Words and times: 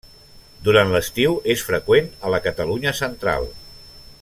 Durant 0.67 0.93
l'estiu 0.93 1.35
és 1.55 1.65
freqüent 1.67 2.09
a 2.29 2.33
la 2.37 2.41
Catalunya 2.47 2.95
Central. 3.03 3.47